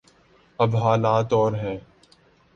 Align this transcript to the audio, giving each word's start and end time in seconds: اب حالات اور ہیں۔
اب 0.59 0.75
حالات 0.75 1.33
اور 1.33 1.53
ہیں۔ 1.53 1.77